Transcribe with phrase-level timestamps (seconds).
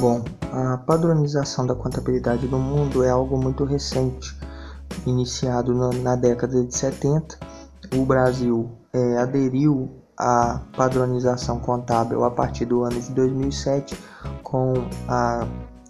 [0.00, 4.32] Bom, a padronização da contabilidade no mundo é algo muito recente,
[5.04, 7.36] iniciado na, na década de 70.
[7.96, 13.98] O Brasil é, aderiu à padronização contábil a partir do ano de 2007
[14.44, 14.74] com
[15.08, 15.44] a,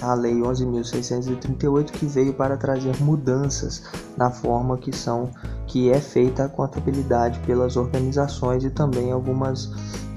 [0.00, 3.82] a Lei 11.638 que veio para trazer mudanças
[4.16, 5.28] na forma que são
[5.66, 9.70] que é feita a contabilidade pelas organizações e também algumas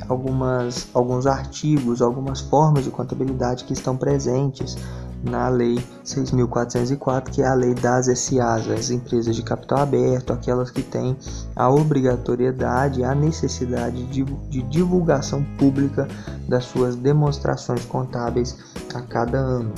[0.08, 4.78] algumas, alguns artigos, algumas formas de contabilidade que estão presentes
[5.24, 10.70] na Lei 6.404, que é a lei das SAs, as empresas de capital aberto, aquelas
[10.70, 11.16] que têm
[11.56, 16.08] a obrigatoriedade, a necessidade de, de divulgação pública
[16.48, 18.58] das suas demonstrações contábeis
[18.94, 19.74] a cada ano.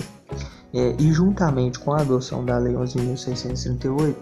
[0.74, 4.16] É, e juntamente com a adoção da Lei 11.638,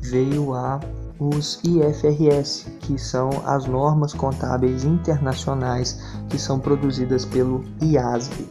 [0.00, 0.80] veio a
[1.20, 8.46] os IFRS, que são as normas contábeis internacionais que são produzidas pelo IASB,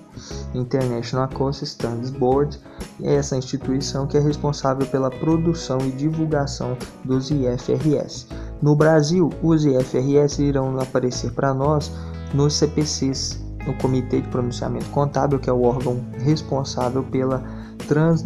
[0.53, 2.59] International Accounting Standards Board,
[3.01, 8.27] é essa instituição que é responsável pela produção e divulgação dos IFRS.
[8.61, 11.91] No Brasil, os IFRS irão aparecer para nós
[12.33, 17.43] nos CPCs, no Comitê de Pronunciamento Contábil, que é o órgão responsável pela
[17.87, 18.25] trans,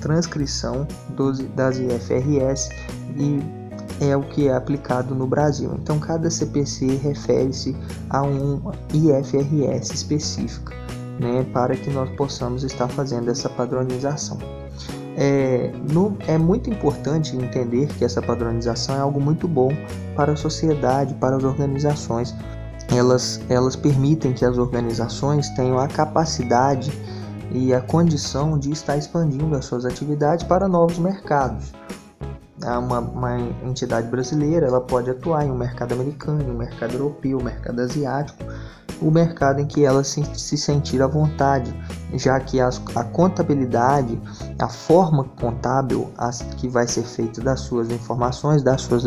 [0.00, 2.70] transcrição dos, das IFRS
[3.16, 3.65] e
[4.00, 5.72] é o que é aplicado no Brasil.
[5.80, 7.76] Então, cada CPC refere-se
[8.10, 8.60] a um
[8.92, 10.72] IFRS específico,
[11.18, 14.38] né, para que nós possamos estar fazendo essa padronização.
[15.18, 19.72] É, no, é muito importante entender que essa padronização é algo muito bom
[20.14, 22.34] para a sociedade, para as organizações.
[22.94, 26.92] Elas, elas permitem que as organizações tenham a capacidade
[27.50, 31.72] e a condição de estar expandindo as suas atividades para novos mercados
[32.72, 37.42] uma, uma entidade brasileira ela pode atuar em um mercado americano, um mercado europeu, um
[37.42, 38.44] mercado asiático,
[39.00, 41.74] o mercado em que ela se, se sentir à vontade,
[42.14, 44.18] já que as, a contabilidade,
[44.58, 49.04] a forma contábil as, que vai ser feita das suas informações, das suas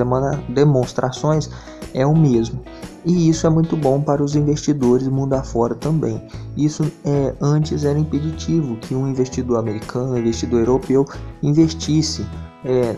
[0.50, 1.50] demonstrações,
[1.94, 2.62] é o mesmo.
[3.06, 6.22] E isso é muito bom para os investidores mundo afora também.
[6.56, 11.06] Isso é, antes era impeditivo que um investidor americano, um investidor europeu
[11.42, 12.26] investisse
[12.64, 12.96] é,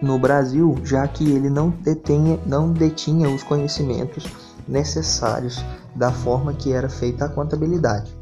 [0.00, 4.24] no Brasil, já que ele não, detenha, não detinha os conhecimentos
[4.66, 5.64] necessários
[5.94, 8.16] da forma que era feita a contabilidade.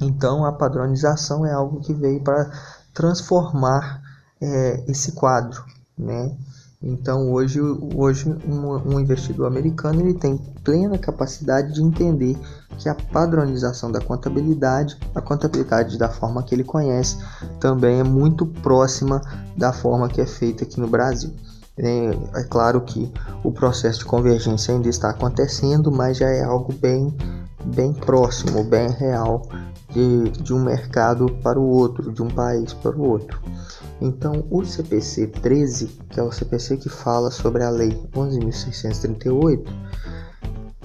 [0.00, 2.50] Então, a padronização é algo que veio para
[2.94, 4.00] transformar
[4.40, 5.64] é, esse quadro,
[5.96, 6.36] né?
[6.80, 12.36] Então hoje, hoje um, um, investidor americano ele tem plena capacidade de entender
[12.78, 17.18] que a padronização da contabilidade, a contabilidade da forma que ele conhece,
[17.58, 19.20] também é muito próxima
[19.56, 21.32] da forma que é feita aqui no Brasil.
[21.76, 23.12] É, é claro que
[23.42, 27.12] o processo de convergência ainda está acontecendo, mas já é algo bem,
[27.64, 29.42] bem próximo, bem real
[29.98, 33.40] de, de um mercado para o outro, de um país para o outro.
[34.00, 39.66] Então, o CPC 13, que é o CPC que fala sobre a Lei 11.638,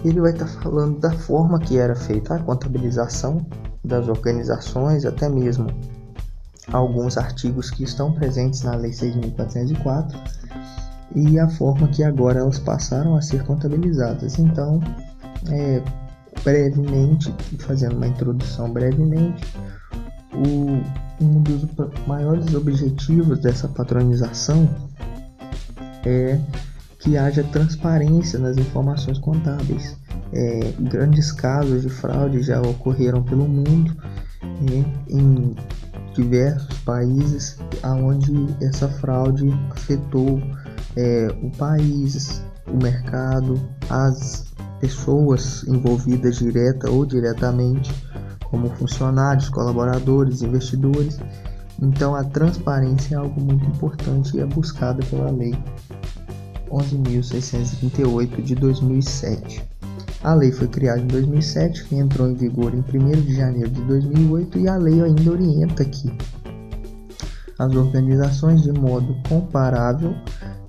[0.03, 3.45] ele vai estar tá falando da forma que era feita a contabilização
[3.83, 5.67] das organizações, até mesmo
[6.71, 10.15] alguns artigos que estão presentes na Lei 6.404
[11.15, 14.39] e a forma que agora elas passaram a ser contabilizadas.
[14.39, 14.79] Então,
[15.51, 15.83] é,
[16.43, 19.43] brevemente, fazendo uma introdução brevemente,
[20.33, 21.67] o, um dos
[22.07, 24.67] maiores objetivos dessa patronização
[26.05, 26.39] é
[26.99, 29.97] que haja transparência nas informações contábeis.
[30.31, 33.95] É, grandes casos de fraude já ocorreram pelo mundo,
[34.41, 35.55] né, em
[36.15, 38.31] diversos países, aonde
[38.61, 40.41] essa fraude afetou
[40.95, 44.52] é, o país, o mercado, as
[44.83, 47.89] pessoas envolvidas direta ou diretamente
[48.43, 51.17] como funcionários, colaboradores, investidores.
[51.81, 55.55] Então a transparência é algo muito importante e é buscada pela Lei
[56.69, 59.63] 11.638 de 2007.
[60.21, 64.59] A lei foi criada em 2007, entrou em vigor em 1 de janeiro de 2008
[64.59, 66.11] e a lei ainda orienta que
[67.57, 70.13] as organizações de modo comparável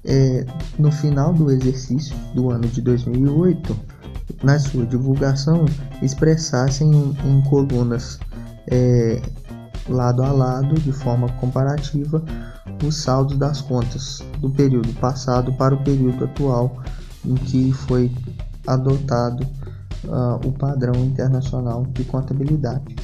[0.04, 0.46] é,
[0.78, 3.93] no final do exercício do ano de 2008
[4.44, 5.64] na sua divulgação
[6.02, 8.18] expressassem em, colunas
[8.70, 9.20] é,
[9.88, 12.22] lado a lado, de forma comparativa,
[12.84, 16.76] os saldos das contas do período passado para o período atual
[17.24, 18.12] em que foi
[18.66, 19.44] adotado
[20.04, 22.96] uh, o padrão internacional de contabilidade.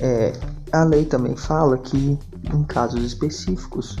[0.00, 0.32] É,
[0.72, 2.18] a lei também fala que,
[2.52, 3.96] em casos específicos,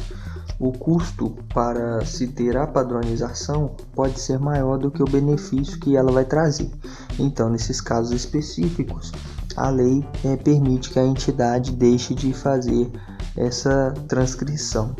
[0.58, 5.96] o custo para se ter a padronização pode ser maior do que o benefício que
[5.96, 6.70] ela vai trazer.
[7.18, 9.12] Então, nesses casos específicos,
[9.56, 12.90] a lei é, permite que a entidade deixe de fazer
[13.36, 14.94] essa transcrição,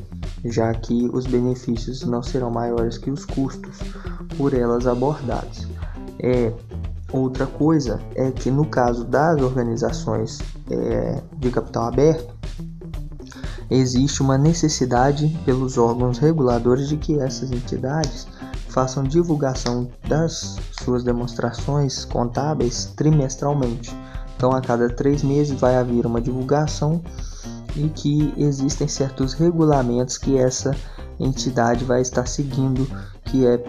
[0.44, 3.78] já que os benefícios não serão maiores que os custos
[4.36, 5.66] por elas abordados.
[6.18, 6.52] É,
[7.12, 12.35] outra coisa é que no caso das organizações é, de capital aberto,
[13.70, 18.26] existe uma necessidade pelos órgãos reguladores de que essas entidades
[18.68, 23.96] façam divulgação das suas demonstrações contábeis trimestralmente.
[24.36, 27.00] Então, a cada três meses vai haver uma divulgação
[27.74, 30.76] e que existem certos regulamentos que essa
[31.18, 32.86] entidade vai estar seguindo,
[33.24, 33.64] que é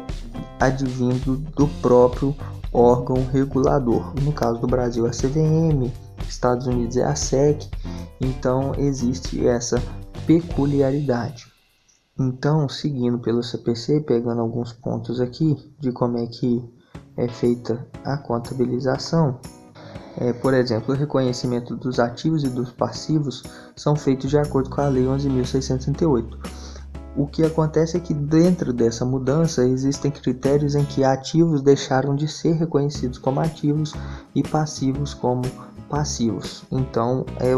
[0.59, 2.35] advindo do próprio
[2.73, 4.13] órgão regulador.
[4.21, 5.91] No caso do Brasil, a CVM,
[6.27, 7.69] Estados Unidos é a SEC,
[8.19, 9.81] então existe essa
[10.25, 11.51] peculiaridade.
[12.19, 16.63] Então, seguindo pelo CPC, pegando alguns pontos aqui de como é que
[17.15, 19.39] é feita a contabilização,
[20.19, 23.43] é, por exemplo, o reconhecimento dos ativos e dos passivos
[23.75, 26.67] são feitos de acordo com a Lei 11.638.
[27.15, 32.27] O que acontece é que dentro dessa mudança existem critérios em que ativos deixaram de
[32.27, 33.93] ser reconhecidos como ativos
[34.35, 35.43] e passivos como
[35.87, 36.63] passivos.
[36.71, 37.53] Então, é,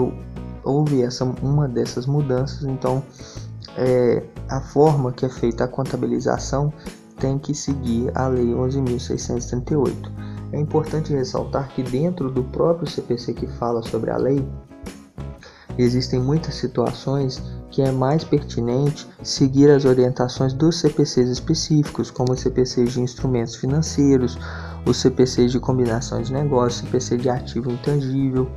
[0.69, 2.63] houve essa uma dessas mudanças.
[2.63, 3.04] Então,
[3.77, 6.71] é, a forma que é feita a contabilização
[7.18, 9.94] tem que seguir a Lei 11.638.
[10.51, 14.44] É importante ressaltar que dentro do próprio CPC que fala sobre a lei,
[15.77, 22.39] existem muitas situações que é mais pertinente seguir as orientações dos CPCs específicos, como os
[22.39, 24.39] CPCs de instrumentos financeiros,
[24.86, 28.50] os CPCs de combinações de negócios, CPC de ativo intangível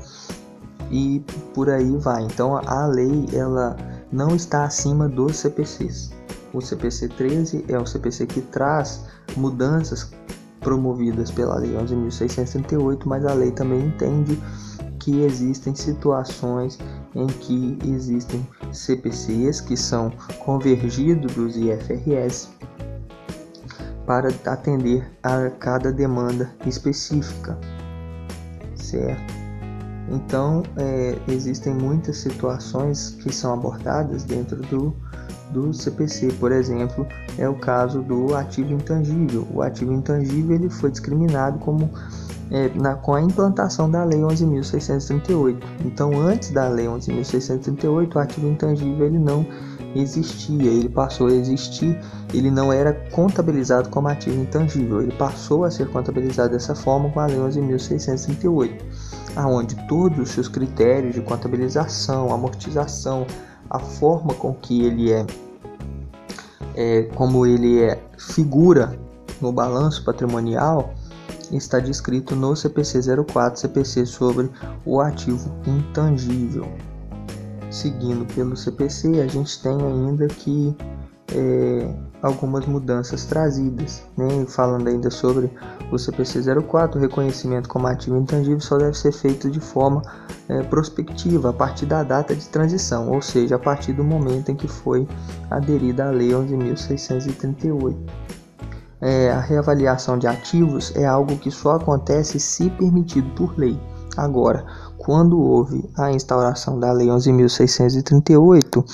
[0.93, 1.25] e
[1.55, 2.23] por aí vai.
[2.23, 3.77] Então a lei ela
[4.13, 6.13] não está acima dos CPCs.
[6.53, 9.07] O CPC 13 é o CPC que traz
[9.37, 10.13] mudanças
[10.61, 14.39] promovidas pela Lei 11.638, mas a lei também entende
[15.01, 16.79] que existem situações
[17.15, 22.51] em que existem CPCs que são convergidos dos IFRS
[24.07, 27.59] para atender a cada demanda específica,
[28.77, 29.42] certo?
[30.11, 34.95] Então, é, existem muitas situações que são abordadas dentro do,
[35.53, 36.33] do CPC.
[36.39, 37.07] Por exemplo,
[37.39, 39.47] é o caso do ativo intangível.
[39.53, 41.91] O ativo intangível ele foi discriminado como
[42.51, 45.57] é, na, com a implantação da Lei 11.638.
[45.85, 49.47] Então, antes da Lei 11.638, o ativo intangível ele não
[49.95, 51.99] existia, ele passou a existir,
[52.33, 57.21] ele não era contabilizado como ativo intangível, ele passou a ser contabilizado dessa forma com
[57.21, 58.81] a Lei 11.638
[59.37, 63.27] aonde todos os seus critérios de contabilização, amortização,
[63.71, 65.27] a forma com que ele é,
[66.75, 68.99] é como ele é figura
[69.41, 70.95] no balanço patrimonial
[71.51, 74.51] está descrito no CPC 04, CPC sobre
[74.85, 76.67] o ativo intangível.
[77.71, 80.75] Seguindo pelo CPC, a gente tem ainda que
[81.35, 84.45] é, algumas mudanças trazidas, né?
[84.47, 85.51] falando ainda sobre
[85.91, 90.03] o CPC 04, o reconhecimento como ativo intangível só deve ser feito de forma
[90.49, 94.57] é, prospectiva a partir da data de transição, ou seja, a partir do momento em
[94.57, 95.09] que foi
[95.51, 97.97] aderida à Lei 11.638.
[99.01, 103.77] É, a reavaliação de ativos é algo que só acontece se permitido por lei.
[104.17, 104.65] Agora,
[104.97, 108.85] quando houve a instauração da Lei 11.638,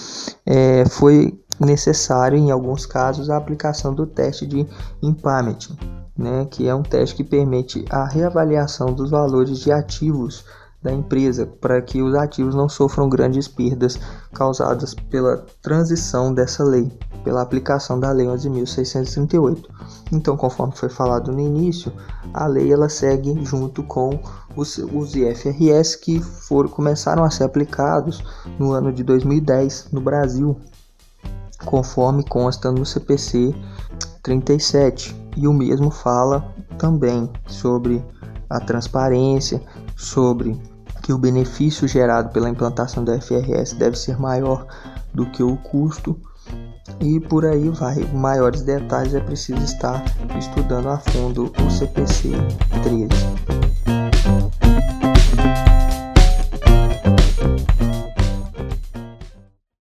[0.46, 4.66] é, foi necessário, em alguns casos, a aplicação do teste de
[5.02, 5.58] impairment,
[6.16, 10.44] né, que é um teste que permite a reavaliação dos valores de ativos
[10.82, 13.98] da empresa para que os ativos não sofram grandes perdas
[14.32, 16.90] causadas pela transição dessa lei,
[17.24, 19.64] pela aplicação da lei 11.638.
[20.12, 21.92] Então, conforme foi falado no início,
[22.32, 24.20] a lei ela segue junto com
[24.56, 28.22] os, os IFRS que foram, começaram a ser aplicados
[28.58, 30.56] no ano de 2010 no Brasil,
[31.64, 33.54] conforme consta no CPC
[34.22, 35.16] 37.
[35.36, 38.04] E o mesmo fala também sobre
[38.50, 39.62] a transparência,
[39.96, 40.60] sobre
[41.02, 44.66] que o benefício gerado pela implantação da FRS deve ser maior
[45.14, 46.20] do que o custo
[47.00, 47.96] e por aí vai.
[48.12, 50.04] Maiores detalhes é preciso estar
[50.38, 52.32] estudando a fundo o CPC
[52.82, 53.67] 13.